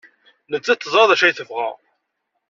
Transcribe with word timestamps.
Nettat 0.51 0.81
teẓra 0.81 1.09
d 1.09 1.11
acu 1.13 1.23
ay 1.25 1.33
tebɣa. 1.33 1.69